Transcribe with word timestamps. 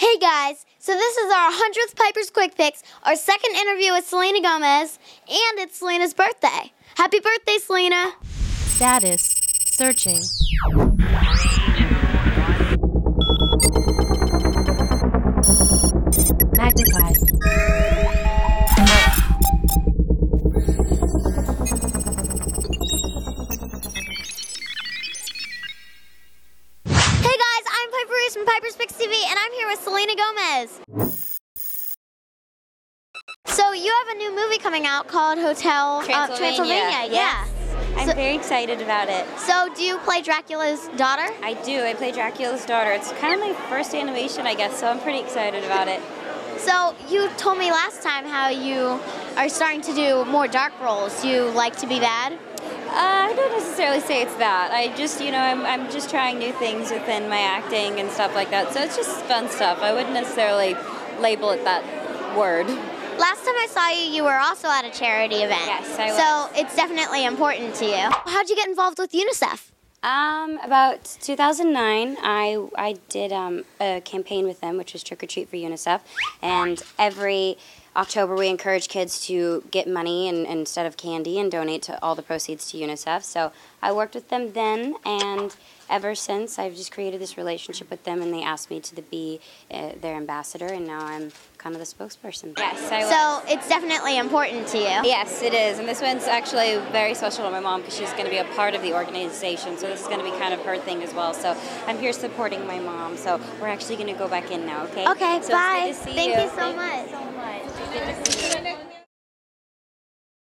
Hey 0.00 0.16
guys, 0.16 0.64
so 0.78 0.94
this 0.94 1.16
is 1.18 1.30
our 1.30 1.52
100th 1.52 1.94
Piper's 1.94 2.30
Quick 2.30 2.56
Picks, 2.56 2.82
our 3.02 3.14
second 3.16 3.54
interview 3.54 3.92
with 3.92 4.06
Selena 4.06 4.40
Gomez, 4.40 4.98
and 5.28 5.58
it's 5.58 5.76
Selena's 5.76 6.14
birthday. 6.14 6.72
Happy 6.94 7.20
birthday, 7.20 7.58
Selena! 7.58 8.12
Status 8.22 9.36
searching. 9.66 10.22
Reese 28.30 28.36
from 28.36 28.46
Piper's 28.46 28.76
Picks 28.76 28.92
TV, 28.92 29.12
and 29.28 29.38
I'm 29.38 29.52
here 29.52 29.66
with 29.66 29.80
Selena 29.80 30.12
Gomez. 30.14 30.80
So 33.46 33.72
you 33.72 33.92
have 34.06 34.14
a 34.14 34.18
new 34.18 34.36
movie 34.36 34.58
coming 34.58 34.86
out 34.86 35.08
called 35.08 35.38
Hotel 35.38 35.98
uh, 35.98 36.04
Transylvania. 36.04 36.56
Transylvania. 36.56 37.12
Yes. 37.12 37.48
I'm 37.96 38.08
So- 38.08 38.14
very 38.14 38.36
excited 38.36 38.80
about 38.82 39.08
it. 39.08 39.26
So 39.38 39.68
do 39.74 39.82
you 39.82 39.98
play 39.98 40.22
Dracula's 40.22 40.86
daughter? 40.96 41.26
I 41.42 41.54
do. 41.64 41.82
I 41.82 41.94
play 41.94 42.12
Dracula's 42.12 42.64
daughter. 42.64 42.92
It's 42.92 43.10
kind 43.14 43.34
of 43.34 43.40
my 43.40 43.52
first 43.68 43.94
animation, 43.94 44.46
I 44.46 44.54
guess, 44.54 44.78
so 44.78 44.86
I'm 44.86 45.00
pretty 45.00 45.18
excited 45.18 45.64
about 45.64 45.88
it. 45.88 46.00
So 46.58 46.94
you 47.08 47.28
told 47.36 47.58
me 47.58 47.72
last 47.72 48.00
time 48.02 48.26
how 48.26 48.48
you 48.48 49.00
are 49.36 49.48
starting 49.48 49.80
to 49.82 49.94
do 49.94 50.24
more 50.26 50.46
dark 50.46 50.78
roles. 50.80 51.24
You 51.24 51.50
like 51.50 51.76
to 51.78 51.86
be 51.88 51.98
bad? 51.98 52.34
Uh, 52.34 53.28
I 53.30 53.32
don't 53.34 53.59
necessarily 53.80 54.06
say 54.06 54.22
it's 54.22 54.36
that. 54.36 54.70
I 54.72 54.94
just, 54.94 55.22
you 55.22 55.32
know, 55.32 55.38
I'm, 55.38 55.64
I'm 55.64 55.90
just 55.90 56.10
trying 56.10 56.38
new 56.38 56.52
things 56.52 56.90
within 56.90 57.30
my 57.30 57.38
acting 57.38 57.98
and 57.98 58.10
stuff 58.10 58.34
like 58.34 58.50
that. 58.50 58.74
So 58.74 58.82
it's 58.82 58.94
just 58.94 59.24
fun 59.24 59.48
stuff. 59.48 59.78
I 59.80 59.94
wouldn't 59.94 60.12
necessarily 60.12 60.74
label 61.18 61.50
it 61.50 61.64
that 61.64 61.82
word. 62.36 62.66
Last 62.66 63.44
time 63.44 63.54
I 63.56 63.66
saw 63.70 63.88
you, 63.88 64.12
you 64.12 64.24
were 64.24 64.36
also 64.36 64.68
at 64.68 64.84
a 64.84 64.90
charity 64.90 65.36
event. 65.36 65.62
Yes, 65.64 65.98
I 65.98 66.10
So 66.10 66.60
it's 66.60 66.76
definitely 66.76 67.24
important 67.24 67.74
to 67.76 67.86
you. 67.86 68.10
How'd 68.26 68.50
you 68.50 68.56
get 68.56 68.68
involved 68.68 68.98
with 68.98 69.12
UNICEF? 69.12 69.70
Um, 70.02 70.58
about 70.58 71.04
2009, 71.22 72.16
I 72.22 72.66
I 72.74 72.96
did 73.10 73.32
um, 73.32 73.64
a 73.80 74.00
campaign 74.02 74.46
with 74.46 74.60
them, 74.60 74.78
which 74.78 74.94
was 74.94 75.02
Trick 75.02 75.22
or 75.22 75.26
Treat 75.26 75.50
for 75.50 75.56
UNICEF, 75.56 76.00
and 76.40 76.82
every 76.98 77.58
October 77.96 78.36
we 78.36 78.48
encourage 78.48 78.88
kids 78.88 79.26
to 79.26 79.64
get 79.70 79.88
money 79.88 80.28
and, 80.28 80.46
and 80.46 80.60
instead 80.60 80.86
of 80.86 80.96
candy 80.96 81.38
and 81.38 81.50
donate 81.50 81.82
to 81.82 82.02
all 82.02 82.14
the 82.14 82.22
proceeds 82.22 82.70
to 82.70 82.78
UNICEF. 82.78 83.22
So 83.24 83.52
I 83.82 83.92
worked 83.92 84.14
with 84.14 84.28
them 84.28 84.52
then, 84.52 84.94
and 85.04 85.54
ever 85.88 86.14
since 86.14 86.58
I've 86.58 86.76
just 86.76 86.92
created 86.92 87.20
this 87.20 87.36
relationship 87.36 87.90
with 87.90 88.04
them, 88.04 88.22
and 88.22 88.32
they 88.32 88.42
asked 88.42 88.70
me 88.70 88.80
to 88.80 89.02
be 89.02 89.40
uh, 89.70 89.92
their 90.00 90.14
ambassador, 90.14 90.66
and 90.66 90.86
now 90.86 91.04
I'm 91.04 91.32
kind 91.58 91.74
of 91.74 91.80
the 91.80 91.86
spokesperson. 91.86 92.56
Yes, 92.56 92.90
I 92.92 93.02
So 93.02 93.52
it's 93.52 93.68
definitely 93.68 94.18
important 94.18 94.66
to 94.68 94.78
you. 94.78 94.84
Yes, 94.84 95.42
it 95.42 95.52
is. 95.52 95.78
And 95.78 95.88
this 95.88 96.00
one's 96.00 96.24
actually 96.24 96.78
very 96.92 97.14
special 97.14 97.44
to 97.44 97.50
my 97.50 97.60
mom 97.60 97.80
because 97.80 97.96
she's 97.96 98.12
going 98.12 98.24
to 98.24 98.30
be 98.30 98.38
a 98.38 98.44
part 98.54 98.74
of 98.74 98.82
the 98.82 98.94
organization. 98.94 99.76
So 99.76 99.86
this 99.86 100.00
is 100.00 100.06
going 100.06 100.20
to 100.20 100.24
be 100.24 100.30
kind 100.38 100.54
of 100.54 100.60
her 100.60 100.78
thing 100.78 101.02
as 101.02 101.12
well. 101.12 101.34
So 101.34 101.56
I'm 101.86 101.98
here 101.98 102.12
supporting 102.12 102.66
my 102.66 102.78
mom. 102.78 103.16
So 103.16 103.40
we're 103.60 103.68
actually 103.68 103.96
going 103.96 104.12
to 104.12 104.18
go 104.18 104.28
back 104.28 104.50
in 104.50 104.64
now, 104.64 104.84
okay? 104.84 105.06
Okay, 105.10 105.40
so 105.42 105.52
bye. 105.52 105.86
It's 105.88 105.98
good 105.98 106.04
to 106.04 106.10
see 106.10 106.16
Thank 106.16 106.36
you. 106.36 106.42
you 106.42 106.48
so 106.48 106.56
Thank 106.56 106.76
much. 106.76 107.10
You 107.10 107.16
so 107.16 107.30
much. 107.32 107.62
It's 107.64 108.24
good 108.24 108.24
to 108.24 108.32
see 108.32 108.68
you. 108.70 108.76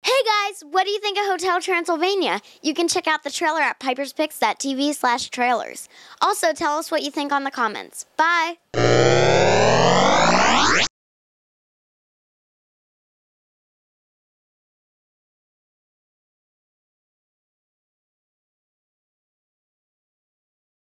Hey 0.01 0.23
guys, 0.49 0.63
what 0.71 0.85
do 0.85 0.91
you 0.91 0.99
think 0.99 1.17
of 1.17 1.25
Hotel 1.25 1.61
Transylvania? 1.61 2.41
You 2.61 2.73
can 2.73 2.87
check 2.87 3.07
out 3.07 3.23
the 3.23 3.29
trailer 3.29 3.61
at 3.61 3.79
piperspicks.tv 3.79 4.93
slash 4.93 5.29
trailers. 5.29 5.89
Also, 6.21 6.53
tell 6.53 6.77
us 6.77 6.91
what 6.91 7.03
you 7.03 7.11
think 7.11 7.31
on 7.31 7.43
the 7.43 7.51
comments. 7.51 8.05
Bye! 8.17 8.57